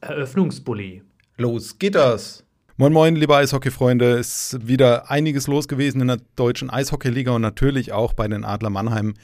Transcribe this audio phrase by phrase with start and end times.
[0.00, 1.02] Eröffnungsbully.
[1.36, 2.44] Los geht das!
[2.76, 4.18] Moin Moin, liebe Eishockey-Freunde.
[4.18, 8.44] Es ist wieder einiges los gewesen in der deutschen Eishockeyliga und natürlich auch bei den
[8.44, 9.14] Adler Mannheim.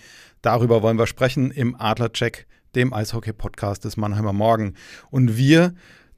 [0.43, 4.75] Darüber wollen wir sprechen im Adler-Check, dem Eishockey-Podcast des Mannheimer Morgen.
[5.11, 5.75] Und wir,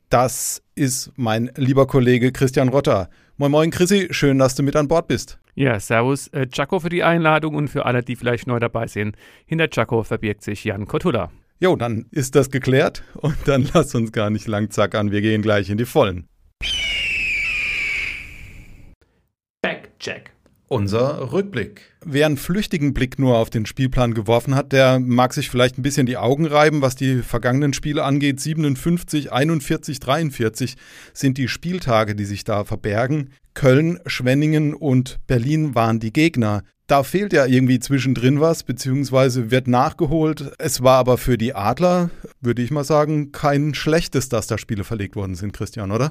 [0.09, 3.09] das ist mein lieber Kollege Christian Rotter.
[3.37, 5.39] Moin Moin, Chrissy, schön, dass du mit an Bord bist.
[5.55, 9.17] Ja, servus äh, Chaco für die Einladung und für alle, die vielleicht neu dabei sind.
[9.47, 11.31] Hinter Chaco verbirgt sich Jan Kotula.
[11.63, 15.13] Jo, dann ist das geklärt und dann lass uns gar nicht lang zackern.
[15.13, 16.27] Wir gehen gleich in die Vollen.
[19.61, 20.33] Backcheck.
[20.69, 21.83] Unser Rückblick.
[22.03, 25.83] Wer einen flüchtigen Blick nur auf den Spielplan geworfen hat, der mag sich vielleicht ein
[25.83, 28.41] bisschen die Augen reiben, was die vergangenen Spiele angeht.
[28.41, 30.77] 57, 41, 43
[31.13, 33.31] sind die Spieltage, die sich da verbergen.
[33.53, 36.63] Köln, Schwenningen und Berlin waren die Gegner.
[36.91, 40.51] Da fehlt ja irgendwie zwischendrin was, beziehungsweise wird nachgeholt.
[40.59, 42.11] Es war aber für die Adler,
[42.41, 46.11] würde ich mal sagen, kein schlechtes, dass da Spiele verlegt worden sind, Christian, oder?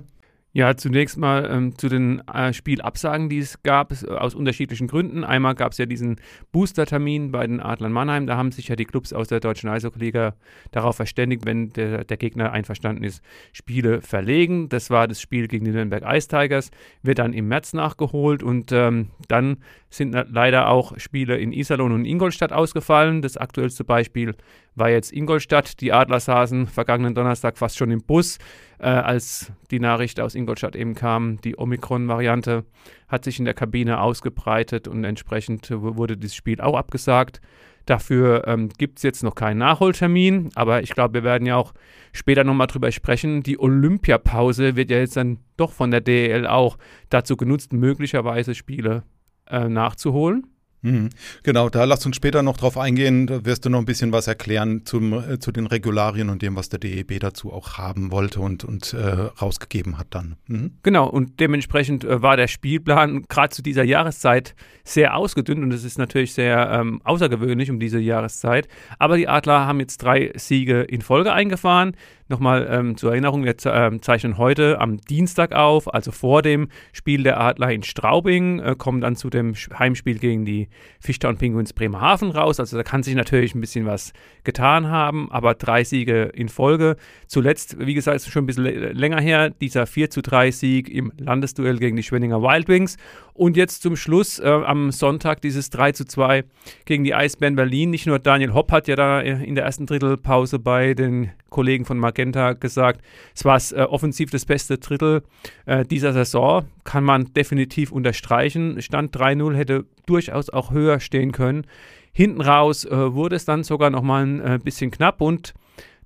[0.51, 5.23] Ja, zunächst mal ähm, zu den äh, Spielabsagen, die es gab, äh, aus unterschiedlichen Gründen.
[5.23, 6.19] Einmal gab es ja diesen
[6.51, 8.25] Booster-Termin bei den Adlern Mannheim.
[8.25, 10.33] Da haben sich ja die Clubs aus der deutschen Eishockey-Liga
[10.71, 14.69] darauf verständigt, wenn der, der, Gegner einverstanden ist, Spiele verlegen.
[14.69, 16.71] Das war das Spiel gegen die Nürnberg Ice Tigers,
[17.03, 19.57] wird dann im März nachgeholt und ähm, dann
[19.91, 23.21] sind leider auch Spiele in Iserlohn und Ingolstadt ausgefallen.
[23.21, 24.35] Das aktuellste Beispiel
[24.79, 25.81] war jetzt Ingolstadt.
[25.81, 28.37] Die Adler saßen vergangenen Donnerstag fast schon im Bus,
[28.79, 31.39] äh, als die Nachricht aus Ingolstadt eben kam.
[31.41, 32.65] Die Omikron-Variante
[33.07, 37.41] hat sich in der Kabine ausgebreitet und entsprechend wurde dieses Spiel auch abgesagt.
[37.85, 41.73] Dafür ähm, gibt es jetzt noch keinen Nachholtermin, aber ich glaube, wir werden ja auch
[42.11, 43.41] später nochmal drüber sprechen.
[43.41, 46.77] Die Olympiapause wird ja jetzt dann doch von der DEL auch
[47.09, 49.03] dazu genutzt, möglicherweise Spiele
[49.47, 50.45] äh, nachzuholen.
[50.81, 51.09] Mhm.
[51.43, 53.27] Genau, da lasst uns später noch drauf eingehen.
[53.27, 56.55] Da wirst du noch ein bisschen was erklären zum, äh, zu den Regularien und dem,
[56.55, 58.97] was der DEB dazu auch haben wollte und, und äh,
[59.41, 60.35] rausgegeben hat dann.
[60.47, 60.71] Mhm.
[60.83, 65.83] Genau, und dementsprechend äh, war der Spielplan gerade zu dieser Jahreszeit sehr ausgedünnt und es
[65.83, 68.67] ist natürlich sehr ähm, außergewöhnlich um diese Jahreszeit.
[68.97, 71.95] Aber die Adler haben jetzt drei Siege in Folge eingefahren.
[72.29, 77.23] Nochmal ähm, zur Erinnerung, wir ähm, zeichnen heute am Dienstag auf, also vor dem Spiel
[77.23, 80.69] der Adler in Straubing, äh, kommen dann zu dem Heimspiel gegen die
[80.99, 82.59] Fischtown Penguins Bremerhaven raus.
[82.59, 84.13] Also da kann sich natürlich ein bisschen was
[84.43, 86.97] getan haben, aber drei Siege in Folge.
[87.25, 88.65] Zuletzt, wie gesagt, schon ein bisschen
[88.95, 92.97] länger her, dieser 4 zu 3 Sieg im Landesduell gegen die Schwenninger Wild Wings.
[93.33, 96.43] Und jetzt zum Schluss äh, am Sonntag dieses 3 zu 2
[96.85, 97.89] gegen die Eisbären Berlin.
[97.89, 101.97] Nicht nur Daniel Hopp hat ja da in der ersten Drittelpause bei den Kollegen von
[101.97, 103.01] Magenta gesagt,
[103.35, 105.23] es war äh, offensiv das beste Drittel
[105.65, 106.65] äh, dieser Saison.
[106.83, 108.81] Kann man definitiv unterstreichen.
[108.81, 111.65] Stand 3-0 hätte durchaus auch höher stehen können.
[112.11, 115.53] Hinten raus äh, wurde es dann sogar nochmal ein äh, bisschen knapp und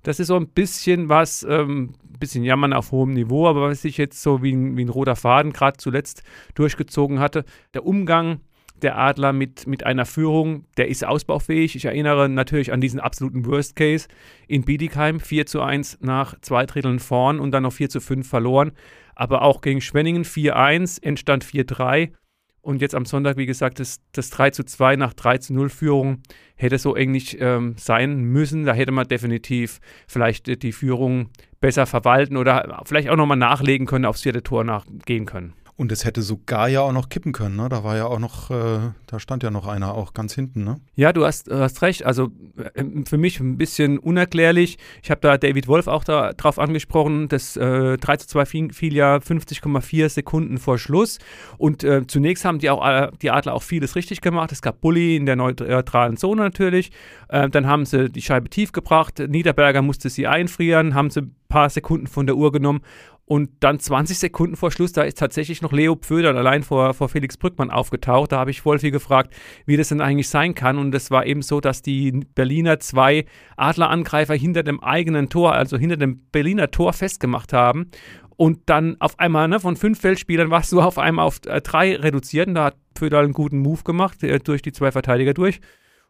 [0.02, 3.96] das ist so ein bisschen was, ähm, bisschen Jammern auf hohem Niveau, aber was ich
[3.96, 6.22] jetzt so wie ein, wie ein roter Faden gerade zuletzt
[6.54, 8.40] durchgezogen hatte, der Umgang
[8.84, 11.74] der Adler mit, mit einer Führung, der ist ausbaufähig.
[11.74, 14.06] Ich erinnere natürlich an diesen absoluten Worst Case
[14.46, 18.28] in Bietigheim, 4 zu 1 nach zwei Dritteln vorn und dann noch 4 zu 5
[18.28, 18.72] verloren.
[19.16, 22.12] Aber auch gegen Schwenningen 4-1, Endstand 4-3.
[22.60, 25.68] Und jetzt am Sonntag, wie gesagt, das, das 3 zu 2 nach 3 zu 0
[25.68, 26.22] Führung
[26.56, 28.64] hätte so eng nicht ähm, sein müssen.
[28.64, 31.28] Da hätte man definitiv vielleicht äh, die Führung
[31.60, 35.52] besser verwalten oder vielleicht auch nochmal nachlegen können, aufs vierte Tor nachgehen können.
[35.76, 37.68] Und es hätte sogar ja auch noch kippen können, ne?
[37.68, 38.78] Da war ja auch noch, äh,
[39.08, 40.80] da stand ja noch einer auch ganz hinten, ne?
[40.94, 42.04] Ja, du hast, hast recht.
[42.04, 42.30] Also
[42.74, 44.78] äh, für mich ein bisschen unerklärlich.
[45.02, 47.26] Ich habe da David Wolf auch da, drauf angesprochen.
[47.26, 51.18] Das äh, 3 zu 2 fiel, fiel ja 50,4 Sekunden vor Schluss.
[51.58, 54.52] Und äh, zunächst haben die, auch, äh, die Adler auch vieles richtig gemacht.
[54.52, 56.92] Es gab Bully in der neutralen Zone natürlich.
[57.28, 59.18] Äh, dann haben sie die Scheibe tief gebracht.
[59.18, 62.82] Niederberger musste sie einfrieren, haben sie ein paar Sekunden von der Uhr genommen
[63.26, 67.08] und dann 20 Sekunden vor Schluss, da ist tatsächlich noch Leo Pföder allein vor, vor
[67.08, 68.32] Felix Brückmann aufgetaucht.
[68.32, 69.34] Da habe ich Wolfi gefragt,
[69.64, 70.76] wie das denn eigentlich sein kann.
[70.76, 73.24] Und es war eben so, dass die Berliner zwei
[73.56, 77.90] Adlerangreifer hinter dem eigenen Tor, also hinter dem Berliner Tor festgemacht haben.
[78.36, 81.96] Und dann auf einmal ne, von fünf Feldspielern warst du auf einmal auf äh, drei
[81.96, 82.48] reduziert.
[82.48, 85.60] Und da hat Föderl einen guten Move gemacht, äh, durch die zwei Verteidiger durch.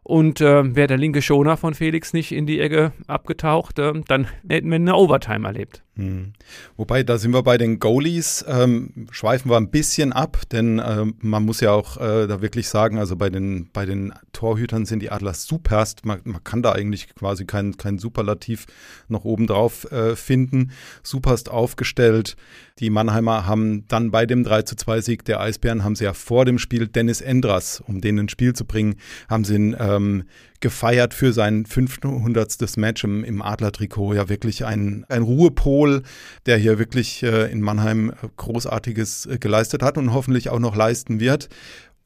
[0.02, 4.26] Und äh, wäre der linke Schoner von Felix nicht in die Ecke abgetaucht, äh, dann
[4.46, 5.82] hätten wir eine Overtime erlebt.
[5.96, 6.32] Hm.
[6.76, 11.04] Wobei, da sind wir bei den Goalies, ähm, schweifen wir ein bisschen ab, denn äh,
[11.20, 15.00] man muss ja auch äh, da wirklich sagen, also bei den, bei den Torhütern sind
[15.00, 16.04] die Adlers superst.
[16.04, 18.66] Man, man kann da eigentlich quasi kein, kein Superlativ
[19.06, 20.72] noch obendrauf äh, finden.
[21.04, 22.36] Superst aufgestellt.
[22.80, 26.12] Die Mannheimer haben dann bei dem 3 zu 2 Sieg der Eisbären, haben sie ja
[26.12, 28.96] vor dem Spiel Dennis Endras, um den ins Spiel zu bringen,
[29.28, 30.24] haben sie ihn ähm,
[30.64, 32.76] gefeiert für sein 500.
[32.78, 34.14] Match im, im Adler-Trikot.
[34.14, 36.02] Ja, wirklich ein, ein Ruhepol,
[36.46, 41.20] der hier wirklich äh, in Mannheim Großartiges äh, geleistet hat und hoffentlich auch noch leisten
[41.20, 41.50] wird,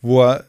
[0.00, 0.44] wo er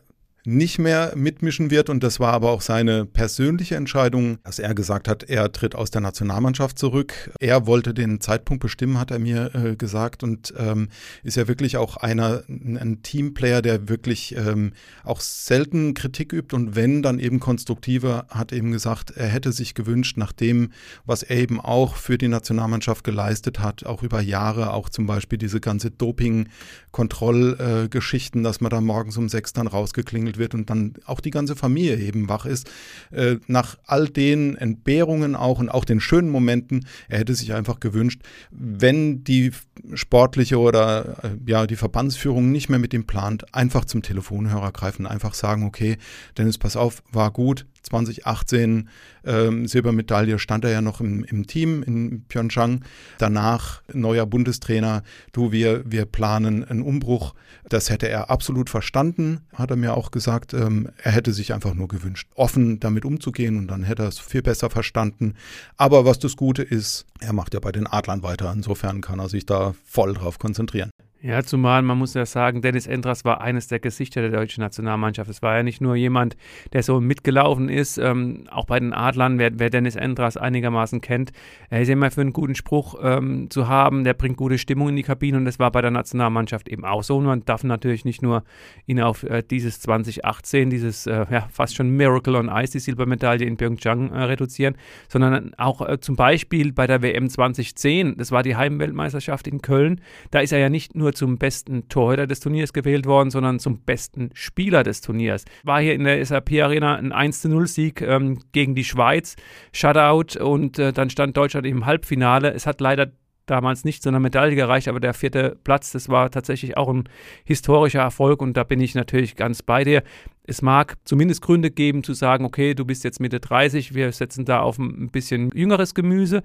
[0.45, 1.89] nicht mehr mitmischen wird.
[1.89, 5.91] Und das war aber auch seine persönliche Entscheidung, dass er gesagt hat, er tritt aus
[5.91, 7.31] der Nationalmannschaft zurück.
[7.39, 10.23] Er wollte den Zeitpunkt bestimmen, hat er mir äh, gesagt.
[10.23, 10.89] Und ähm,
[11.23, 14.71] ist ja wirklich auch einer, ein Teamplayer, der wirklich ähm,
[15.03, 16.55] auch selten Kritik übt.
[16.55, 20.71] Und wenn, dann eben konstruktive, hat eben gesagt, er hätte sich gewünscht, nach dem,
[21.05, 25.37] was er eben auch für die Nationalmannschaft geleistet hat, auch über Jahre, auch zum Beispiel
[25.37, 30.69] diese ganze Doping-Kontrollgeschichten, äh, dass man da morgens um sechs dann rausgeklingelt behandelt wird und
[30.69, 32.69] dann auch die ganze Familie eben wach ist.
[33.11, 37.79] Äh, nach all den Entbehrungen auch und auch den schönen Momenten, er hätte sich einfach
[37.79, 38.21] gewünscht,
[38.51, 39.51] wenn die
[39.93, 45.07] sportliche oder äh, ja die Verbandsführung nicht mehr mit ihm plant, einfach zum Telefonhörer greifen,
[45.07, 45.97] einfach sagen, okay,
[46.37, 48.89] Dennis, pass auf, war gut, 2018
[49.25, 52.83] ähm, Silbermedaille stand er ja noch im, im Team in Pyeongchang.
[53.17, 55.03] Danach neuer Bundestrainer.
[55.31, 57.33] Du, wir, wir planen einen Umbruch.
[57.67, 60.53] Das hätte er absolut verstanden, hat er mir auch gesagt.
[60.53, 64.19] Ähm, er hätte sich einfach nur gewünscht, offen damit umzugehen und dann hätte er es
[64.19, 65.35] viel besser verstanden.
[65.77, 68.51] Aber was das Gute ist, er macht ja bei den Adlern weiter.
[68.51, 70.89] Insofern kann er sich da voll drauf konzentrieren.
[71.21, 75.29] Ja, zumal man muss ja sagen, Dennis Endras war eines der Gesichter der deutschen Nationalmannschaft.
[75.29, 76.37] Es war ja nicht nur jemand,
[76.71, 77.97] der so mitgelaufen ist.
[77.97, 81.33] Ähm, auch bei den Adlern, wer, wer, Dennis Endras einigermaßen kennt,
[81.69, 84.05] er ist immer für einen guten Spruch ähm, zu haben.
[84.05, 87.03] Der bringt gute Stimmung in die Kabine und das war bei der Nationalmannschaft eben auch
[87.03, 87.17] so.
[87.17, 88.45] Und man darf natürlich nicht nur
[88.85, 93.45] ihn auf äh, dieses 2018, dieses äh, ja, fast schon Miracle on Ice, die Silbermedaille
[93.45, 94.77] in Pyeongchang äh, reduzieren,
[95.09, 99.99] sondern auch äh, zum Beispiel bei der WM 2010, das war die Heimweltmeisterschaft in Köln.
[100.31, 103.59] Da ist er ja nicht nur nur zum besten Torhüter des Turniers gewählt worden, sondern
[103.59, 105.45] zum besten Spieler des Turniers.
[105.63, 109.35] War hier in der SAP Arena ein 1-0-Sieg ähm, gegen die Schweiz,
[109.73, 112.53] Shutout und äh, dann stand Deutschland im Halbfinale.
[112.53, 113.11] Es hat leider
[113.47, 117.09] damals nicht zu einer Medaille gereicht, aber der vierte Platz, das war tatsächlich auch ein
[117.43, 120.03] historischer Erfolg und da bin ich natürlich ganz bei dir.
[120.49, 124.45] Es mag zumindest Gründe geben zu sagen, okay, du bist jetzt Mitte 30, wir setzen
[124.45, 126.41] da auf ein bisschen jüngeres Gemüse.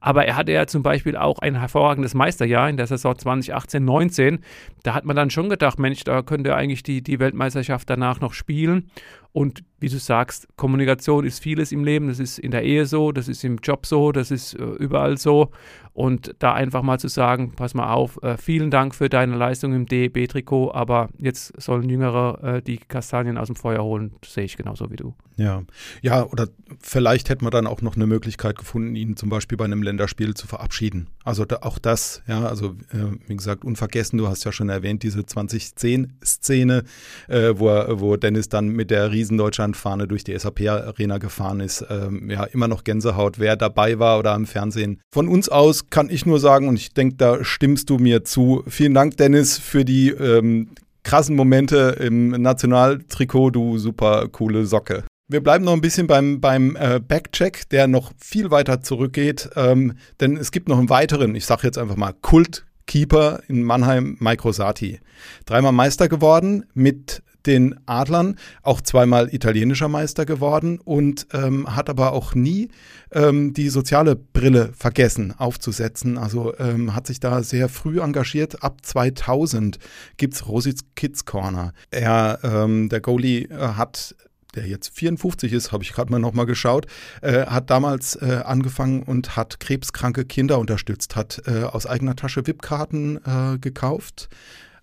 [0.00, 4.40] Aber er hatte ja zum Beispiel auch ein hervorragendes Meisterjahr in der Saison 2018-19.
[4.82, 8.34] Da hat man dann schon gedacht, Mensch, da könnte eigentlich die, die Weltmeisterschaft danach noch
[8.34, 8.90] spielen.
[9.36, 12.08] Und wie du sagst, Kommunikation ist vieles im Leben.
[12.08, 15.18] Das ist in der Ehe so, das ist im Job so, das ist äh, überall
[15.18, 15.50] so.
[15.92, 19.74] Und da einfach mal zu sagen, pass mal auf, äh, vielen Dank für deine Leistung
[19.74, 24.56] im DEB-Trikot, aber jetzt sollen Jüngere äh, die Kastanien aus dem Feuer holen, sehe ich
[24.56, 25.14] genauso wie du.
[25.36, 25.62] Ja,
[26.00, 26.48] ja, oder
[26.80, 30.34] vielleicht hätte man dann auch noch eine Möglichkeit gefunden, ihn zum Beispiel bei einem Länderspiel
[30.34, 31.08] zu verabschieden.
[31.24, 35.02] Also da, auch das, ja, also äh, wie gesagt, unvergessen, du hast ja schon erwähnt,
[35.02, 36.84] diese 2010-Szene,
[37.28, 37.66] äh, wo,
[38.00, 41.84] wo Dennis dann mit der riesen Deutschland-Fahne durch die SAP-Arena gefahren ist.
[41.90, 45.00] Ähm, ja, immer noch Gänsehaut, wer dabei war oder am Fernsehen.
[45.12, 48.62] Von uns aus kann ich nur sagen, und ich denke, da stimmst du mir zu.
[48.66, 50.68] Vielen Dank, Dennis, für die ähm,
[51.06, 55.04] krassen Momente im Nationaltrikot, du super coole Socke.
[55.28, 59.94] Wir bleiben noch ein bisschen beim, beim äh, Backcheck, der noch viel weiter zurückgeht, ähm,
[60.20, 64.42] denn es gibt noch einen weiteren, ich sage jetzt einfach mal Kultkeeper in Mannheim, Mike
[64.42, 64.98] Rosati.
[65.44, 72.12] Dreimal Meister geworden mit den Adlern, auch zweimal italienischer Meister geworden und ähm, hat aber
[72.12, 72.68] auch nie
[73.12, 76.18] ähm, die soziale Brille vergessen aufzusetzen.
[76.18, 78.62] Also ähm, hat sich da sehr früh engagiert.
[78.62, 79.78] Ab 2000
[80.16, 81.72] gibt es Rositz Kids Corner.
[81.90, 84.14] Er, ähm, der Goalie, äh, hat
[84.56, 86.86] der jetzt 54 ist, habe ich gerade mal nochmal geschaut,
[87.22, 92.46] äh, hat damals äh, angefangen und hat krebskranke Kinder unterstützt, hat äh, aus eigener Tasche
[92.46, 94.28] VIP-Karten äh, gekauft,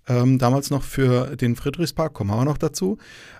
[0.08, 2.98] ähm, damals noch für den Friedrichspark, kommen wir noch dazu,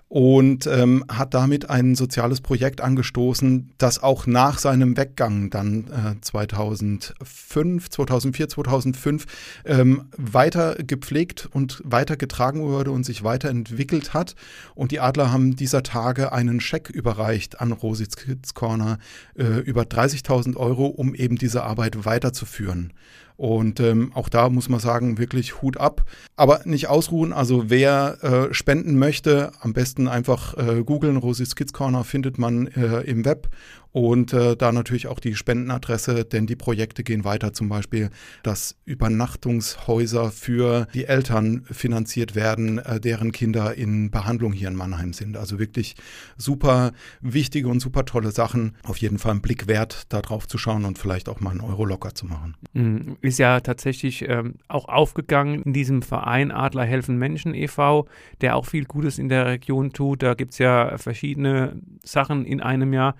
[0.08, 6.20] und ähm, hat damit ein soziales Projekt angestoßen, das auch nach seinem Weggang dann äh,
[6.20, 9.24] 2005, 2004, 2005
[9.64, 14.36] ähm, weiter gepflegt und weiter getragen wurde und sich weiterentwickelt hat.
[14.76, 18.98] Und die Adler haben dieser Tage einen Scheck überreicht an Rositz Kids Corner
[19.36, 22.92] äh, über 30.000 Euro, um eben diese Arbeit weiterzuführen.
[23.36, 26.04] Und ähm, auch da muss man sagen, wirklich Hut ab.
[26.36, 27.32] Aber nicht ausruhen.
[27.32, 31.16] Also wer äh, spenden möchte, am besten einfach äh, googeln.
[31.16, 33.48] Rosis Kids Corner findet man äh, im Web
[33.94, 38.10] und äh, da natürlich auch die Spendenadresse, denn die Projekte gehen weiter, zum Beispiel,
[38.42, 45.12] dass Übernachtungshäuser für die Eltern finanziert werden, äh, deren Kinder in Behandlung hier in Mannheim
[45.12, 45.36] sind.
[45.36, 45.94] Also wirklich
[46.36, 48.74] super wichtige und super tolle Sachen.
[48.82, 51.60] Auf jeden Fall ein Blick wert, da drauf zu schauen und vielleicht auch mal einen
[51.60, 52.56] Euro locker zu machen.
[52.72, 53.16] Mhm.
[53.20, 58.08] Ist ja tatsächlich ähm, auch aufgegangen in diesem Verein Adler helfen Menschen e.V.,
[58.40, 60.24] der auch viel Gutes in der Region tut.
[60.24, 63.14] Da gibt es ja verschiedene Sachen in einem Jahr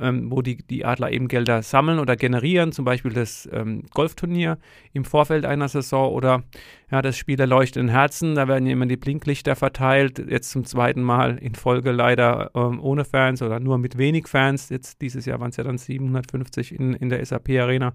[0.00, 4.58] ähm, wo die, die Adler eben Gelder sammeln oder generieren, zum Beispiel das ähm, Golfturnier
[4.92, 6.42] im Vorfeld einer Saison oder
[6.90, 11.02] ja, das Spiel der leuchtenden Herzen, da werden immer die Blinklichter verteilt, jetzt zum zweiten
[11.02, 14.70] Mal in Folge leider ähm, ohne Fans oder nur mit wenig Fans.
[14.70, 17.92] Jetzt dieses Jahr waren es ja dann 750 in, in der SAP Arena.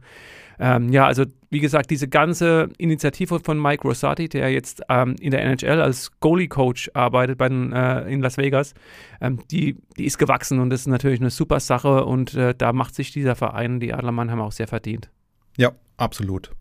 [0.60, 5.32] Ähm, ja, also wie gesagt, diese ganze Initiative von Mike Rosati, der jetzt ähm, in
[5.32, 8.76] der NHL als Goalie-Coach arbeitet bei den, äh, in Las Vegas,
[9.22, 12.74] ähm, die, die ist gewachsen und das ist natürlich eine super Sache und äh, da
[12.74, 15.10] macht sich dieser Verein, die Adler Mannheim, auch sehr verdient.
[15.58, 16.52] Ja, absolut.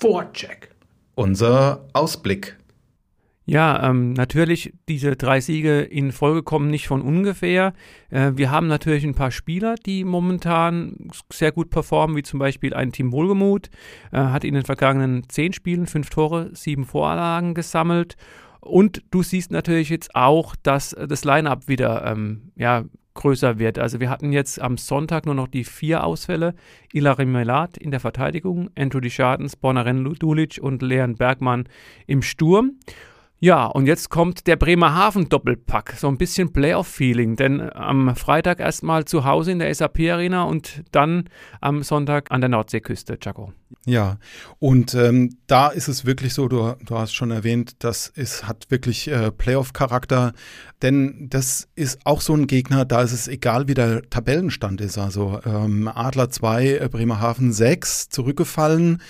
[0.00, 0.70] Vorcheck.
[1.14, 2.56] Unser Ausblick.
[3.44, 7.74] Ja, ähm, natürlich, diese drei Siege in Folge kommen nicht von ungefähr.
[8.08, 12.72] Äh, wir haben natürlich ein paar Spieler, die momentan sehr gut performen, wie zum Beispiel
[12.72, 13.68] ein Team Wohlgemuth,
[14.12, 18.16] äh, hat in den vergangenen zehn Spielen fünf Tore, sieben Vorlagen gesammelt.
[18.60, 23.78] Und du siehst natürlich jetzt auch, dass das Line-up wieder ähm, ja, größer wird.
[23.78, 26.54] Also wir hatten jetzt am Sonntag nur noch die vier Ausfälle.
[26.92, 31.68] Ilari Melat in der Verteidigung, Andrew Schadens, Bonaren Dulic und Leon Bergmann
[32.06, 32.78] im Sturm.
[33.42, 39.06] Ja, und jetzt kommt der Bremerhaven Doppelpack, so ein bisschen Playoff-Feeling, denn am Freitag erstmal
[39.06, 41.30] zu Hause in der SAP-Arena und dann
[41.62, 43.54] am Sonntag an der Nordseeküste, Chaco.
[43.86, 44.18] Ja,
[44.58, 48.66] und ähm, da ist es wirklich so, du, du hast schon erwähnt, das ist, hat
[48.68, 50.34] wirklich äh, Playoff-Charakter,
[50.82, 54.98] denn das ist auch so ein Gegner, da ist es egal, wie der Tabellenstand ist.
[54.98, 59.00] Also ähm, Adler 2, äh, Bremerhaven 6 zurückgefallen.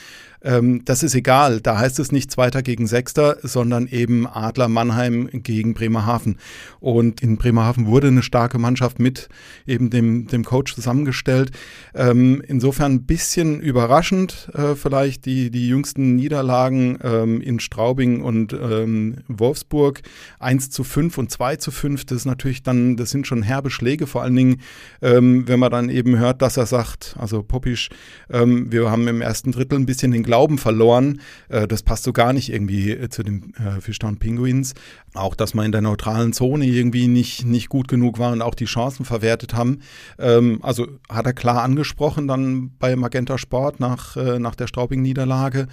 [0.42, 1.60] Ähm, das ist egal.
[1.60, 6.38] Da heißt es nicht Zweiter gegen Sechster, sondern eben Adler Mannheim gegen Bremerhaven.
[6.80, 9.28] Und in Bremerhaven wurde eine starke Mannschaft mit
[9.66, 11.50] eben dem, dem Coach zusammengestellt.
[11.94, 18.52] Ähm, insofern ein bisschen überraschend äh, vielleicht die, die jüngsten Niederlagen ähm, in Straubing und
[18.52, 20.02] ähm, Wolfsburg.
[20.38, 23.70] 1 zu 5 und 2 zu 5, das ist natürlich dann, das sind schon herbe
[23.70, 24.60] Schläge, vor allen Dingen,
[25.02, 27.90] ähm, wenn man dann eben hört, dass er sagt, also Popisch,
[28.30, 31.20] ähm, wir haben im ersten Drittel ein bisschen den Glauben verloren.
[31.48, 34.74] Äh, das passt so gar nicht irgendwie äh, zu den äh, Fischtown Penguins.
[35.14, 38.54] Auch, dass man in der neutralen Zone irgendwie nicht, nicht gut genug war und auch
[38.54, 39.80] die Chancen verwertet haben.
[40.20, 45.66] Ähm, also hat er klar angesprochen dann bei Magenta Sport nach, äh, nach der Straubing-Niederlage.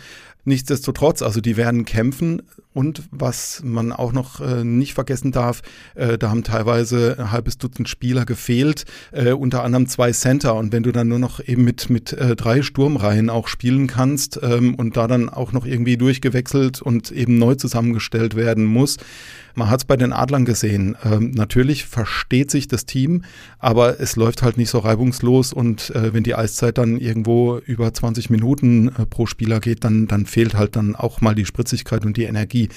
[0.47, 5.61] Nichtsdestotrotz, also die werden kämpfen und was man auch noch äh, nicht vergessen darf,
[5.95, 10.71] äh, da haben teilweise ein halbes Dutzend Spieler gefehlt, äh, unter anderem zwei Center und
[10.71, 14.97] wenn du dann nur noch eben mit, mit drei Sturmreihen auch spielen kannst ähm, und
[14.97, 18.97] da dann auch noch irgendwie durchgewechselt und eben neu zusammengestellt werden muss,
[19.57, 20.95] man hat es bei den Adlern gesehen.
[21.03, 23.23] Ähm, natürlich versteht sich das Team,
[23.59, 27.93] aber es läuft halt nicht so reibungslos und äh, wenn die Eiszeit dann irgendwo über
[27.93, 32.05] 20 Minuten äh, pro Spieler geht, dann, dann fehlt halt dann auch mal die Spritzigkeit
[32.05, 32.69] und die Energie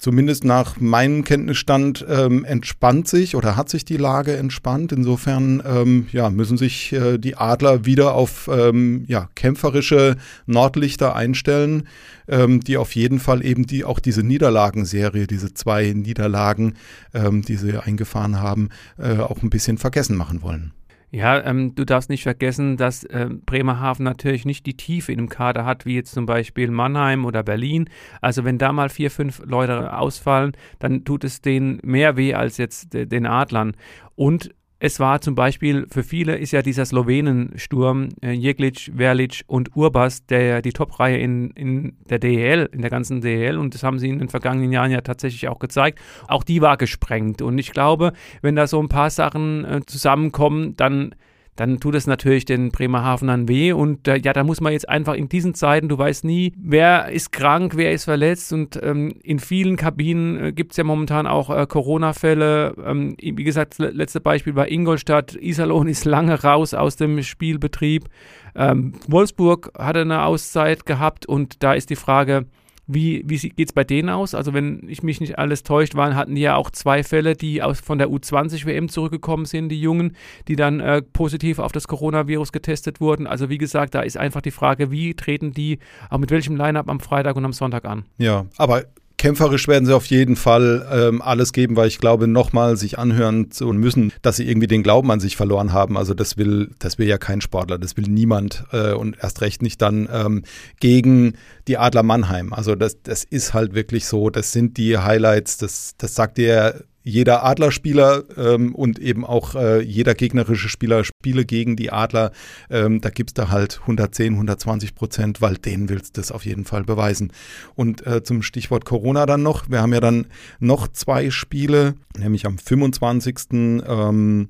[0.00, 4.92] zumindest nach meinem Kenntnisstand ähm, entspannt sich oder hat sich die Lage entspannt.
[4.92, 11.86] Insofern ähm, ja, müssen sich äh, die Adler wieder auf ähm, ja, kämpferische Nordlichter einstellen,
[12.30, 16.74] ähm, die auf jeden Fall eben die auch diese Niederlagenserie, diese zwei Niederlagen,
[17.12, 20.72] ähm, die sie eingefahren haben, äh, auch ein bisschen vergessen machen wollen.
[21.12, 25.28] Ja, ähm, du darfst nicht vergessen, dass äh, Bremerhaven natürlich nicht die Tiefe in dem
[25.28, 27.90] Kader hat, wie jetzt zum Beispiel Mannheim oder Berlin.
[28.20, 32.58] Also wenn da mal vier, fünf Leute ausfallen, dann tut es denen mehr weh als
[32.58, 33.74] jetzt den Adlern.
[34.14, 39.76] Und es war zum Beispiel für viele ist ja dieser Slowenensturm, äh, Jeglic, Verlic und
[39.76, 43.98] Urbas, der die Top-Reihe in, in der DEL, in der ganzen DEL und das haben
[43.98, 46.00] sie in den vergangenen Jahren ja tatsächlich auch gezeigt.
[46.28, 50.74] Auch die war gesprengt und ich glaube, wenn da so ein paar Sachen äh, zusammenkommen,
[50.76, 51.14] dann
[51.56, 53.72] dann tut es natürlich den Bremerhavenern weh.
[53.72, 57.10] Und äh, ja, da muss man jetzt einfach in diesen Zeiten, du weißt nie, wer
[57.10, 58.52] ist krank, wer ist verletzt.
[58.52, 62.74] Und ähm, in vielen Kabinen äh, gibt es ja momentan auch äh, Corona-Fälle.
[62.84, 65.34] Ähm, wie gesagt, das letzte Beispiel war Ingolstadt.
[65.34, 68.06] Iserlohn ist lange raus aus dem Spielbetrieb.
[68.54, 72.46] Ähm, Wolfsburg hatte eine Auszeit gehabt und da ist die Frage,
[72.92, 74.34] Wie, wie geht es bei denen aus?
[74.34, 77.62] Also, wenn ich mich nicht alles täuscht, waren, hatten die ja auch zwei Fälle, die
[77.62, 80.16] aus, von der U20-WM zurückgekommen sind, die Jungen,
[80.48, 83.26] die dann äh, positiv auf das Coronavirus getestet wurden.
[83.26, 85.78] Also, wie gesagt, da ist einfach die Frage, wie treten die
[86.08, 88.04] auch mit welchem Line-Up am Freitag und am Sonntag an?
[88.18, 88.84] Ja, aber
[89.20, 93.50] kämpferisch werden sie auf jeden Fall ähm, alles geben, weil ich glaube, nochmal sich anhören
[93.50, 95.98] zu müssen, dass sie irgendwie den Glauben an sich verloren haben.
[95.98, 99.60] Also das will, das will ja kein Sportler, das will niemand äh, und erst recht
[99.60, 100.42] nicht dann ähm,
[100.80, 101.34] gegen
[101.68, 102.54] die Adler Mannheim.
[102.54, 106.82] Also das, das ist halt wirklich so, das sind die Highlights, das, das sagt dir
[107.02, 112.32] jeder Adlerspieler ähm, und eben auch äh, jeder gegnerische Spieler spiele gegen die Adler,
[112.68, 116.64] ähm, da gibst du halt 110, 120 Prozent, weil denen willst du das auf jeden
[116.64, 117.32] Fall beweisen.
[117.74, 120.26] Und äh, zum Stichwort Corona dann noch, wir haben ja dann
[120.58, 123.38] noch zwei Spiele, nämlich am 25.
[123.52, 124.48] Ähm,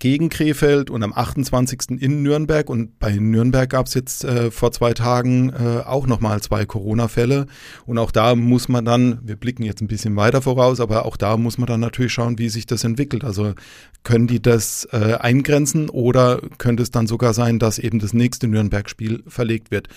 [0.00, 2.00] gegen Krefeld und am 28.
[2.00, 2.68] in Nürnberg.
[2.68, 7.46] Und bei Nürnberg gab es jetzt äh, vor zwei Tagen äh, auch nochmal zwei Corona-Fälle.
[7.86, 11.16] Und auch da muss man dann, wir blicken jetzt ein bisschen weiter voraus, aber auch
[11.16, 13.22] da muss man dann natürlich schauen, wie sich das entwickelt.
[13.22, 13.54] Also
[14.02, 18.48] können die das äh, eingrenzen oder könnte es dann sogar sein, dass eben das nächste
[18.48, 19.88] Nürnberg-Spiel verlegt wird?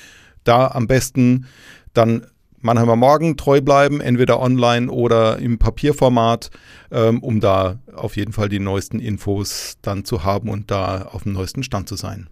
[0.43, 1.47] Da am besten
[1.93, 2.25] dann
[2.63, 6.49] Mannheimer Morgen treu bleiben, entweder online oder im Papierformat,
[6.91, 11.23] ähm, um da auf jeden Fall die neuesten Infos dann zu haben und da auf
[11.23, 12.29] dem neuesten Stand zu sein.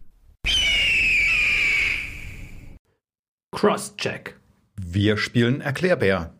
[3.51, 4.39] Crosscheck.
[4.77, 6.33] Wir spielen Erklärbär.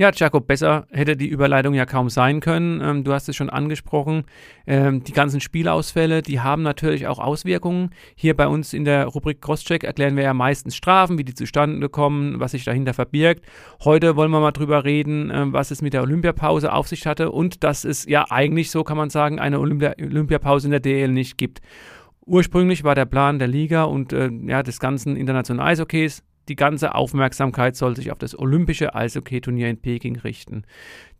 [0.00, 2.80] Ja, Jakob, besser hätte die Überleitung ja kaum sein können.
[2.82, 4.24] Ähm, du hast es schon angesprochen.
[4.66, 7.90] Ähm, die ganzen Spielausfälle, die haben natürlich auch Auswirkungen.
[8.14, 11.90] Hier bei uns in der Rubrik Crosscheck erklären wir ja meistens Strafen, wie die zustande
[11.90, 13.44] kommen, was sich dahinter verbirgt.
[13.84, 17.30] Heute wollen wir mal drüber reden, äh, was es mit der Olympiapause auf sich hatte
[17.30, 21.08] und dass es ja eigentlich, so kann man sagen, eine Olympia Olympiapause in der DL
[21.08, 21.60] nicht gibt.
[22.24, 26.96] Ursprünglich war der Plan der Liga und äh, ja, des ganzen internationalen Eishockeys, die ganze
[26.96, 30.64] Aufmerksamkeit soll sich auf das olympische Eishockey-Turnier in Peking richten.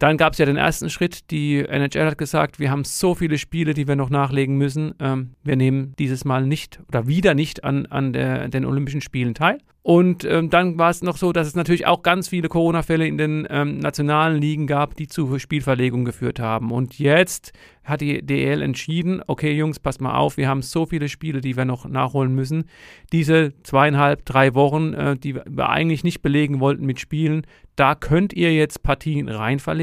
[0.01, 1.31] Dann gab es ja den ersten Schritt.
[1.31, 4.95] Die NHL hat gesagt, wir haben so viele Spiele, die wir noch nachlegen müssen.
[4.99, 9.35] Ähm, wir nehmen dieses Mal nicht oder wieder nicht an, an der, den Olympischen Spielen
[9.35, 9.59] teil.
[9.83, 13.17] Und ähm, dann war es noch so, dass es natürlich auch ganz viele Corona-Fälle in
[13.17, 16.71] den ähm, nationalen Ligen gab, die zu Spielverlegungen geführt haben.
[16.71, 21.09] Und jetzt hat die DL entschieden, okay Jungs, passt mal auf, wir haben so viele
[21.09, 22.65] Spiele, die wir noch nachholen müssen.
[23.13, 28.35] Diese zweieinhalb, drei Wochen, äh, die wir eigentlich nicht belegen wollten mit Spielen, da könnt
[28.35, 29.29] ihr jetzt Partien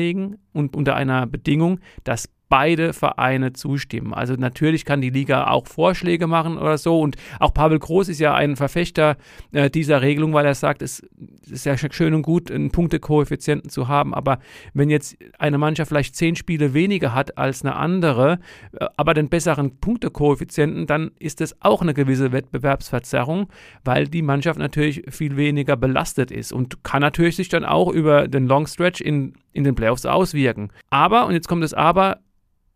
[0.07, 4.13] reinverlegen und unter einer Bedingung, dass beide Vereine zustimmen.
[4.13, 6.99] Also natürlich kann die Liga auch Vorschläge machen oder so.
[6.99, 9.17] Und auch Pavel Groß ist ja ein Verfechter
[9.51, 11.05] äh, dieser Regelung, weil er sagt, es
[11.49, 14.13] ist ja schön und gut, einen Punktekoeffizienten zu haben.
[14.13, 14.39] Aber
[14.73, 18.39] wenn jetzt eine Mannschaft vielleicht zehn Spiele weniger hat als eine andere,
[18.73, 23.47] äh, aber den besseren Punktekoeffizienten, dann ist das auch eine gewisse Wettbewerbsverzerrung,
[23.83, 28.27] weil die Mannschaft natürlich viel weniger belastet ist und kann natürlich sich dann auch über
[28.27, 30.69] den Long Stretch in, in den Playoffs auswirken.
[30.89, 32.19] Aber, und jetzt kommt das Aber,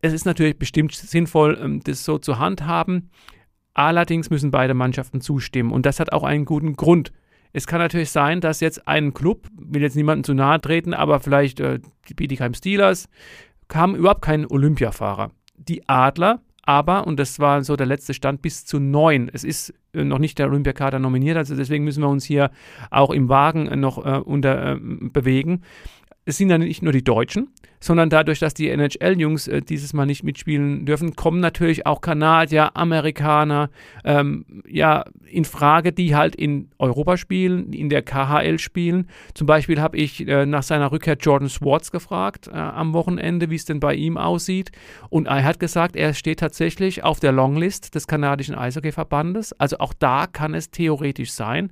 [0.02, 3.12] es ist natürlich bestimmt sinnvoll, ähm, das so zu handhaben.
[3.74, 7.14] Allerdings müssen beide Mannschaften zustimmen und das hat auch einen guten Grund.
[7.54, 11.20] Es kann natürlich sein, dass jetzt ein Club, will jetzt niemandem zu nahe treten, aber
[11.20, 13.08] vielleicht äh, die Bietigheim Steelers,
[13.72, 15.32] haben überhaupt keinen Olympiafahrer.
[15.56, 19.30] Die Adler aber, und das war so der letzte Stand, bis zu neun.
[19.34, 22.52] Es ist äh, noch nicht der Olympiakader nominiert, also deswegen müssen wir uns hier
[22.90, 25.62] auch im Wagen äh, noch äh, unter, äh, bewegen
[26.26, 27.50] es sind ja nicht nur die Deutschen,
[27.82, 32.78] sondern dadurch, dass die NHL-Jungs äh, dieses Mal nicht mitspielen dürfen, kommen natürlich auch Kanadier,
[32.78, 33.70] Amerikaner
[34.06, 39.10] ähm, ja, in Frage, die halt in Europa spielen, in der KHL spielen.
[39.34, 43.56] Zum Beispiel habe ich äh, nach seiner Rückkehr Jordan Swartz gefragt äh, am Wochenende, wie
[43.56, 44.72] es denn bei ihm aussieht.
[45.10, 49.54] Und er hat gesagt, er steht tatsächlich auf der Longlist des kanadischen Eishockey-Verbandes.
[49.54, 51.72] Also auch da kann es theoretisch sein,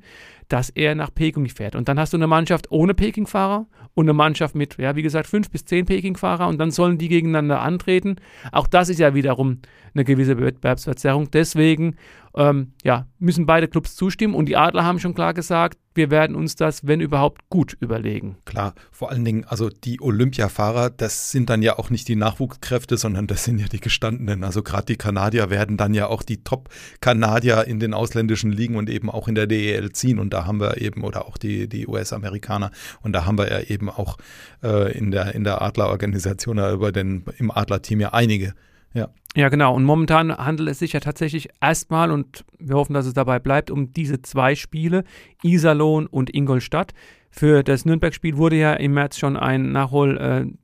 [0.49, 1.75] dass er nach Peking fährt.
[1.75, 5.27] Und dann hast du eine Mannschaft ohne Peking-Fahrer und eine Mannschaft mit, ja, wie gesagt,
[5.27, 8.15] fünf bis zehn Peking-Fahrer und dann sollen die gegeneinander antreten.
[8.53, 9.59] Auch das ist ja wiederum
[9.93, 11.29] eine gewisse Wettbewerbsverzerrung.
[11.31, 11.95] Deswegen
[12.35, 16.35] ähm, ja, müssen beide Clubs zustimmen und die Adler haben schon klar gesagt, wir werden
[16.35, 18.37] uns das, wenn überhaupt, gut überlegen.
[18.45, 22.95] Klar, vor allen Dingen, also die Olympiafahrer, das sind dann ja auch nicht die Nachwuchskräfte,
[22.95, 24.43] sondern das sind ja die gestandenen.
[24.43, 28.89] Also gerade die Kanadier werden dann ja auch die Top-Kanadier in den ausländischen Ligen und
[28.89, 30.19] eben auch in der DEL ziehen.
[30.19, 33.59] Und da haben wir eben, oder auch die, die US-Amerikaner, und da haben wir ja
[33.59, 34.17] eben auch
[34.63, 38.53] äh, in der, in der Adlerorganisation über den, im Adlerteam ja einige
[38.93, 39.09] ja.
[39.35, 39.75] Ja, genau.
[39.75, 43.69] Und momentan handelt es sich ja tatsächlich erstmal, und wir hoffen, dass es dabei bleibt,
[43.69, 45.03] um diese zwei Spiele,
[45.43, 46.93] Iserlohn und Ingolstadt.
[47.29, 50.57] Für das Nürnberg-Spiel wurde ja im März schon ein Nachholtermin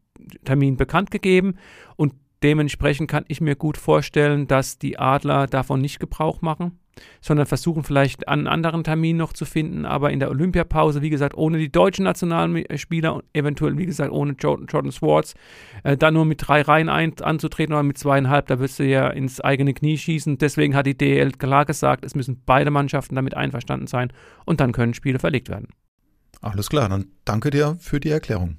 [0.74, 1.56] äh, bekannt gegeben.
[1.96, 6.80] Und dementsprechend kann ich mir gut vorstellen, dass die Adler davon nicht Gebrauch machen.
[7.22, 9.86] Sondern versuchen vielleicht einen anderen Termin noch zu finden.
[9.86, 14.68] Aber in der Olympiapause, wie gesagt, ohne die deutschen Nationalspieler, eventuell, wie gesagt, ohne Jordan,
[14.68, 15.34] Jordan Swartz,
[15.84, 19.10] äh, dann nur mit drei Reihen ein, anzutreten oder mit zweieinhalb, da wirst du ja
[19.10, 20.38] ins eigene Knie schießen.
[20.38, 24.12] Deswegen hat die DL klar gesagt, es müssen beide Mannschaften damit einverstanden sein
[24.46, 25.68] und dann können Spiele verlegt werden.
[26.42, 28.58] Alles klar, dann danke dir für die Erklärung.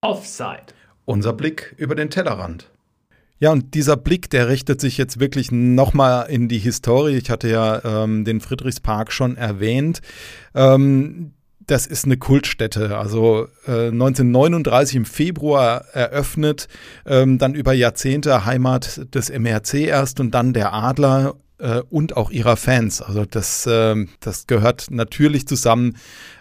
[0.00, 0.66] Offside.
[1.04, 2.70] Unser Blick über den Tellerrand.
[3.38, 7.16] Ja, und dieser Blick, der richtet sich jetzt wirklich nochmal in die Historie.
[7.16, 10.00] Ich hatte ja ähm, den Friedrichspark schon erwähnt.
[10.54, 11.32] Ähm,
[11.66, 12.96] das ist eine Kultstätte.
[12.96, 16.68] Also äh, 1939 im Februar eröffnet,
[17.06, 22.30] ähm, dann über Jahrzehnte Heimat des MRC erst und dann der Adler äh, und auch
[22.30, 23.02] ihrer Fans.
[23.02, 25.96] Also das, äh, das gehört natürlich zusammen.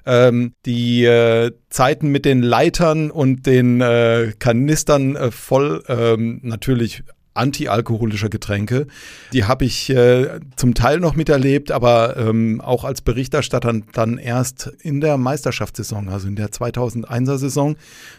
[0.05, 7.03] Ähm, die äh, Zeiten mit den Leitern und den äh, Kanistern äh, voll ähm, natürlich
[7.35, 8.87] antialkoholischer Getränke.
[9.33, 14.71] Die habe ich äh, zum Teil noch miterlebt, aber ähm, auch als Berichterstatter dann erst
[14.81, 17.75] in der Meisterschaftssaison, also in der 2001er Saison.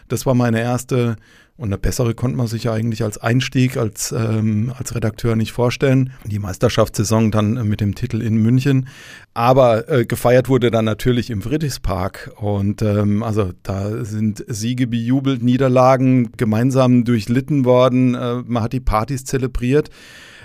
[0.07, 1.17] Das war meine erste
[1.57, 5.51] und eine bessere konnte man sich ja eigentlich als Einstieg, als, ähm, als Redakteur nicht
[5.51, 6.13] vorstellen.
[6.23, 8.87] Die Meisterschaftssaison dann mit dem Titel in München.
[9.33, 12.31] Aber äh, gefeiert wurde dann natürlich im Friedrichspark.
[12.35, 18.13] Und ähm, also da sind Siege bejubelt, Niederlagen gemeinsam durchlitten worden.
[18.13, 19.89] Äh, man hat die Partys zelebriert.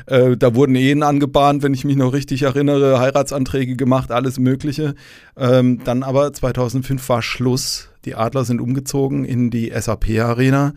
[0.06, 4.94] Äh, da wurden Ehen angebahnt, wenn ich mich noch richtig erinnere, Heiratsanträge gemacht, alles Mögliche.
[5.36, 7.88] Ähm, dann aber 2005 war Schluss.
[8.04, 10.74] Die Adler sind umgezogen in die SAP-Arena.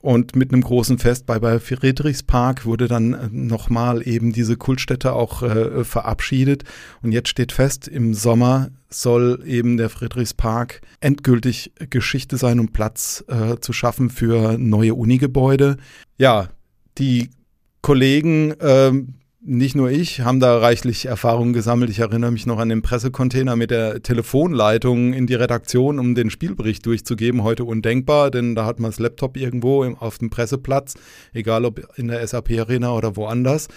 [0.00, 5.12] Und mit einem großen Fest bei, bei Friedrichspark wurde dann äh, nochmal eben diese Kultstätte
[5.12, 6.62] auch äh, verabschiedet.
[7.02, 13.24] Und jetzt steht fest, im Sommer soll eben der Friedrichspark endgültig Geschichte sein, um Platz
[13.26, 15.78] äh, zu schaffen für neue Unigebäude.
[16.16, 16.48] Ja,
[16.98, 17.30] die
[17.88, 21.90] Kollegen, ähm, nicht nur ich, haben da reichlich Erfahrungen gesammelt.
[21.90, 26.28] Ich erinnere mich noch an den Pressecontainer mit der Telefonleitung in die Redaktion, um den
[26.28, 27.44] Spielbericht durchzugeben.
[27.44, 30.96] Heute undenkbar, denn da hat man das Laptop irgendwo auf dem Presseplatz,
[31.32, 33.68] egal ob in der SAP-Arena oder woanders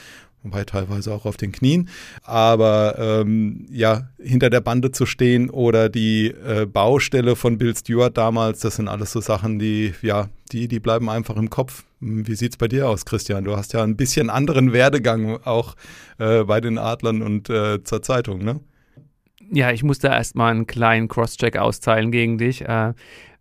[0.43, 1.89] wobei teilweise auch auf den Knien.
[2.23, 8.17] Aber ähm, ja, hinter der Bande zu stehen oder die äh, Baustelle von Bill Stewart
[8.17, 11.83] damals, das sind alles so Sachen, die, ja, die, die bleiben einfach im Kopf.
[11.99, 13.43] Wie sieht es bei dir aus, Christian?
[13.43, 15.75] Du hast ja ein bisschen anderen Werdegang auch
[16.17, 18.59] äh, bei den Adlern und äh, zur Zeitung, ne?
[19.53, 22.61] Ja, ich musste erstmal einen kleinen Crosscheck austeilen gegen dich.
[22.61, 22.93] Äh,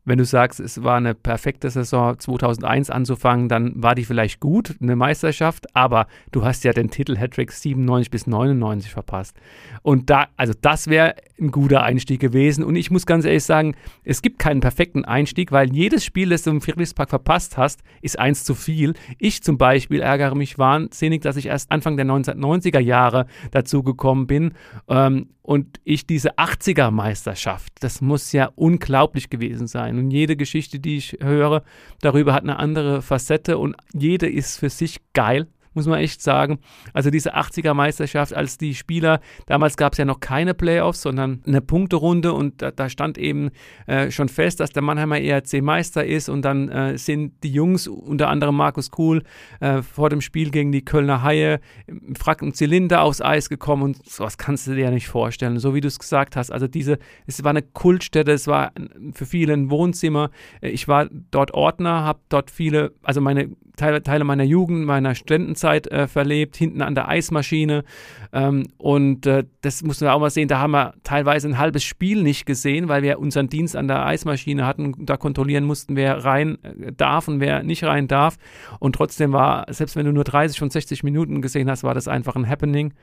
[0.04, 4.74] wenn du sagst, es war eine perfekte Saison 2001 anzufangen, dann war die vielleicht gut,
[4.80, 9.36] eine Meisterschaft, aber du hast ja den Titel Hattrick 97 bis 99 verpasst.
[9.82, 12.64] Und da, also das wäre ein guter Einstieg gewesen.
[12.64, 16.42] Und ich muss ganz ehrlich sagen, es gibt keinen perfekten Einstieg, weil jedes Spiel, das
[16.42, 18.94] du im Friedrichspark verpasst hast, ist eins zu viel.
[19.18, 24.26] Ich zum Beispiel ärgere mich wahnsinnig, dass ich erst Anfang der 1990er Jahre dazu gekommen
[24.26, 24.52] bin.
[24.88, 29.98] Ähm, und ich diese 80er Meisterschaft, das muss ja unglaublich gewesen sein.
[29.98, 31.64] Und jede Geschichte, die ich höre,
[32.00, 36.58] darüber hat eine andere Facette und jede ist für sich geil muss man echt sagen.
[36.92, 41.42] Also diese 80er Meisterschaft, als die Spieler, damals gab es ja noch keine Playoffs, sondern
[41.46, 43.50] eine Punkterunde und da, da stand eben
[43.86, 47.86] äh, schon fest, dass der Mannheimer ERC Meister ist und dann äh, sind die Jungs,
[47.86, 49.22] unter anderem Markus Kuhl,
[49.60, 53.82] äh, vor dem Spiel gegen die Kölner Haie im Frack und Zylinder aufs Eis gekommen
[53.82, 55.58] und sowas kannst du dir ja nicht vorstellen.
[55.58, 58.72] So wie du es gesagt hast, also diese, es war eine Kultstätte, es war
[59.14, 60.30] für viele ein Wohnzimmer.
[60.60, 65.14] Ich war dort Ordner, habe dort viele, also meine Teile, Teile meiner Jugend, meiner
[65.60, 67.84] Studentenzeit äh, verlebt, hinten an der Eismaschine.
[68.32, 71.84] Ähm, und äh, das mussten wir auch mal sehen, da haben wir teilweise ein halbes
[71.84, 75.96] Spiel nicht gesehen, weil wir unseren Dienst an der Eismaschine hatten und da kontrollieren mussten,
[75.96, 78.36] wer rein äh, darf und wer nicht rein darf.
[78.78, 82.08] Und trotzdem war, selbst wenn du nur 30 von 60 Minuten gesehen hast, war das
[82.08, 82.94] einfach ein Happening.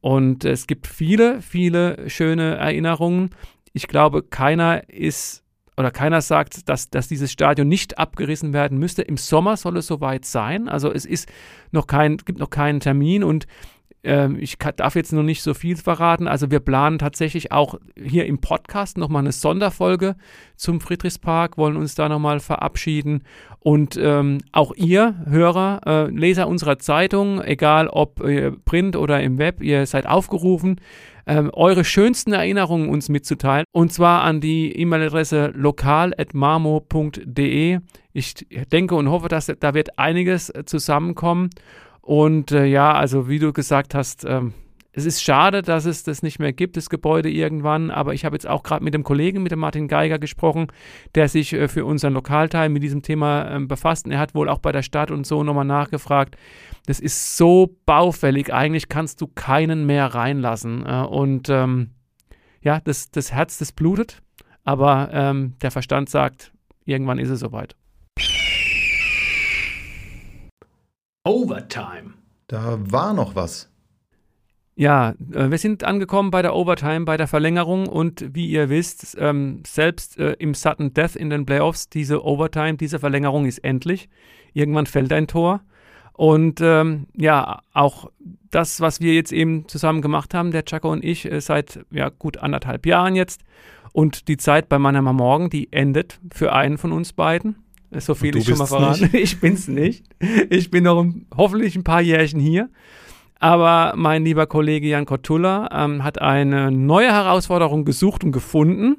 [0.00, 3.30] Und es gibt viele, viele schöne Erinnerungen.
[3.72, 5.44] Ich glaube, keiner ist
[5.80, 9.02] oder keiner sagt, dass, dass dieses Stadion nicht abgerissen werden müsste.
[9.02, 10.68] Im Sommer soll es soweit sein.
[10.68, 11.28] Also es ist
[11.72, 13.46] noch kein, gibt noch keinen Termin und
[14.02, 16.26] ähm, ich darf jetzt noch nicht so viel verraten.
[16.26, 20.16] Also wir planen tatsächlich auch hier im Podcast nochmal eine Sonderfolge
[20.56, 23.22] zum Friedrichspark, wollen uns da nochmal verabschieden.
[23.58, 29.36] Und ähm, auch ihr, Hörer, äh, Leser unserer Zeitung, egal ob äh, Print oder im
[29.38, 30.80] Web, ihr seid aufgerufen,
[31.26, 33.66] ähm, eure schönsten Erinnerungen uns mitzuteilen.
[33.72, 37.80] Und zwar an die E-Mail-Adresse lokal.marmo.de.
[38.12, 38.34] Ich
[38.72, 41.50] denke und hoffe, dass da wird einiges zusammenkommen.
[42.00, 44.54] Und äh, ja, also wie du gesagt hast, ähm,
[44.92, 48.34] es ist schade, dass es das nicht mehr gibt, das Gebäude irgendwann, aber ich habe
[48.34, 50.66] jetzt auch gerade mit dem Kollegen, mit dem Martin Geiger gesprochen,
[51.14, 54.06] der sich äh, für unseren Lokalteil mit diesem Thema äh, befasst.
[54.06, 56.36] Und er hat wohl auch bei der Stadt und so nochmal nachgefragt.
[56.86, 60.84] Das ist so baufällig, eigentlich kannst du keinen mehr reinlassen.
[60.84, 61.90] Äh, und ähm,
[62.60, 64.22] ja, das, das Herz, das blutet,
[64.64, 66.52] aber ähm, der Verstand sagt,
[66.84, 67.76] irgendwann ist es soweit.
[71.24, 72.14] Overtime.
[72.46, 73.70] Da war noch was.
[74.74, 79.16] Ja, äh, wir sind angekommen bei der Overtime, bei der Verlängerung und wie ihr wisst,
[79.20, 84.08] ähm, selbst äh, im Sudden Death in den Playoffs, diese Overtime, diese Verlängerung ist endlich.
[84.54, 85.60] Irgendwann fällt ein Tor.
[86.14, 88.10] Und ähm, ja, auch
[88.50, 92.08] das, was wir jetzt eben zusammen gemacht haben, der Chaco und ich, äh, seit ja,
[92.08, 93.42] gut anderthalb Jahren jetzt.
[93.92, 97.56] Und die Zeit bei Mannheimer Morgen, die endet für einen von uns beiden.
[97.98, 99.02] So viel ich schon mal verraten.
[99.02, 99.14] Nicht.
[99.20, 100.04] Ich bin's nicht.
[100.48, 101.04] Ich bin noch
[101.36, 102.68] hoffentlich ein paar Jährchen hier.
[103.40, 108.98] Aber mein lieber Kollege Jan Kortulla ähm, hat eine neue Herausforderung gesucht und gefunden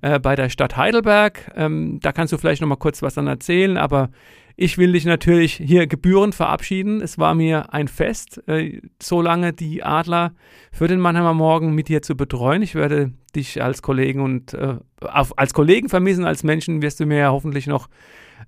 [0.00, 1.52] äh, bei der Stadt Heidelberg.
[1.54, 4.08] Ähm, da kannst du vielleicht noch mal kurz was dann erzählen, aber
[4.56, 7.02] ich will dich natürlich hier gebührend verabschieden.
[7.02, 10.32] Es war mir ein Fest, äh, so lange die Adler
[10.72, 12.62] für den Mannheimer Morgen mit dir zu betreuen.
[12.62, 17.06] Ich werde dich als Kollegen und äh, auf, als Kollegen vermissen, als Menschen wirst du
[17.06, 17.88] mir ja hoffentlich noch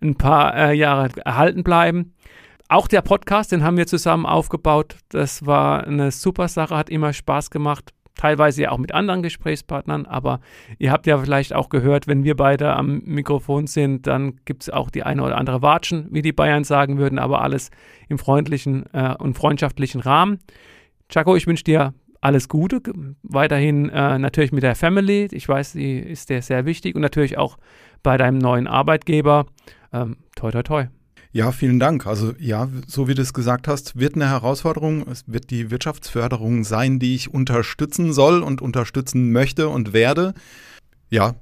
[0.03, 2.15] ein paar äh, Jahre erhalten bleiben.
[2.69, 4.97] Auch der Podcast, den haben wir zusammen aufgebaut.
[5.11, 7.91] Das war eine super Sache, hat immer Spaß gemacht.
[8.15, 10.41] Teilweise ja auch mit anderen Gesprächspartnern, aber
[10.79, 14.71] ihr habt ja vielleicht auch gehört, wenn wir beide am Mikrofon sind, dann gibt es
[14.71, 17.71] auch die eine oder andere Watschen, wie die Bayern sagen würden, aber alles
[18.09, 20.39] im freundlichen äh, und freundschaftlichen Rahmen.
[21.09, 22.81] Chaco, ich wünsche dir alles Gute,
[23.23, 25.29] weiterhin äh, natürlich mit der Family.
[25.31, 27.59] Ich weiß, die ist dir sehr wichtig und natürlich auch
[28.03, 29.47] bei deinem neuen Arbeitgeber.
[29.95, 30.87] Ähm, toi, toi, toi.
[31.31, 32.07] Ja, vielen Dank.
[32.07, 35.07] Also ja, so wie du es gesagt hast, wird eine Herausforderung.
[35.09, 40.35] Es wird die Wirtschaftsförderung sein, die ich unterstützen soll und unterstützen möchte und werde.
[41.11, 41.35] Ja,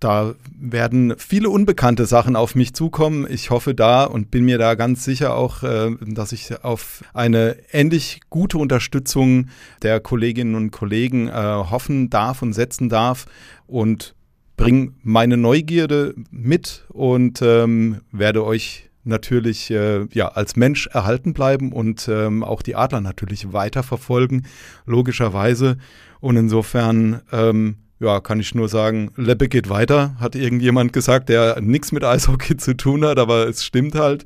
[0.00, 3.26] da werden viele unbekannte Sachen auf mich zukommen.
[3.28, 7.56] Ich hoffe da und bin mir da ganz sicher auch, äh, dass ich auf eine
[7.72, 9.48] ähnlich gute Unterstützung
[9.82, 13.26] der Kolleginnen und Kollegen äh, hoffen darf und setzen darf.
[13.66, 14.14] Und
[14.60, 21.72] bringe meine Neugierde mit und ähm, werde euch natürlich äh, ja, als Mensch erhalten bleiben
[21.72, 24.46] und ähm, auch die Adler natürlich weiterverfolgen,
[24.84, 25.78] logischerweise.
[26.20, 31.60] Und insofern ähm, ja, kann ich nur sagen, Leppe geht weiter, hat irgendjemand gesagt, der
[31.60, 34.24] nichts mit Eishockey zu tun hat, aber es stimmt halt.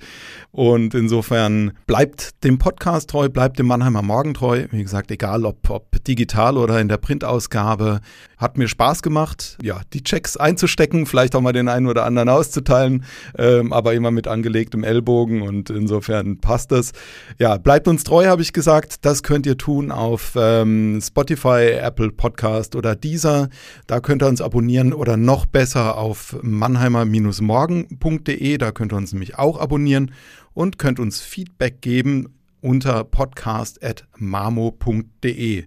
[0.52, 4.66] Und insofern bleibt dem Podcast treu, bleibt dem Mannheimer Morgen treu.
[4.70, 8.00] Wie gesagt, egal ob, ob digital oder in der Printausgabe.
[8.38, 12.28] Hat mir Spaß gemacht, ja, die Checks einzustecken, vielleicht auch mal den einen oder anderen
[12.28, 13.04] auszuteilen,
[13.38, 16.92] ähm, aber immer mit angelegtem Ellbogen und insofern passt das.
[17.38, 19.04] Ja, bleibt uns treu, habe ich gesagt.
[19.04, 23.48] Das könnt ihr tun auf ähm, Spotify, Apple Podcast oder Deezer.
[23.86, 28.58] Da könnt ihr uns abonnieren oder noch besser auf mannheimer-morgen.de.
[28.58, 30.10] Da könnt ihr uns nämlich auch abonnieren
[30.52, 35.64] und könnt uns Feedback geben unter podcast.mamo.de.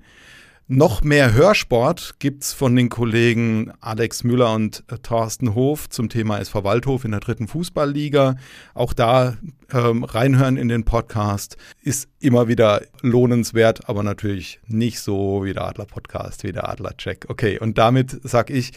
[0.69, 6.09] Noch mehr Hörsport gibt es von den Kollegen Alex Müller und äh, Thorsten Hof zum
[6.09, 8.35] Thema SV Waldhof in der dritten Fußballliga.
[8.73, 9.37] Auch da
[9.71, 15.63] ähm, reinhören in den Podcast ist immer wieder lohnenswert, aber natürlich nicht so wie der
[15.63, 17.27] Adler Podcast, wie der Adler Check.
[17.29, 18.73] Okay, und damit sage ich,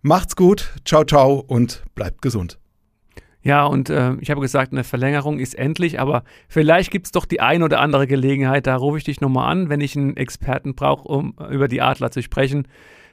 [0.00, 2.61] macht's gut, ciao, ciao und bleibt gesund.
[3.42, 7.24] Ja, und äh, ich habe gesagt, eine Verlängerung ist endlich, aber vielleicht gibt es doch
[7.24, 8.66] die ein oder andere Gelegenheit.
[8.66, 12.10] Da rufe ich dich nochmal an, wenn ich einen Experten brauche, um über die Adler
[12.10, 12.68] zu sprechen.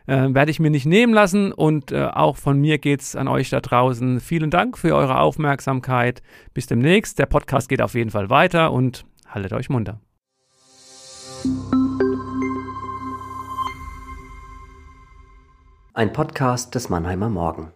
[0.05, 3.27] Äh, werde ich mir nicht nehmen lassen und äh, auch von mir geht es an
[3.27, 4.19] euch da draußen.
[4.19, 6.21] Vielen Dank für eure Aufmerksamkeit.
[6.53, 7.19] Bis demnächst.
[7.19, 9.99] Der Podcast geht auf jeden Fall weiter und haltet euch munter.
[15.93, 17.71] Ein Podcast des Mannheimer Morgen.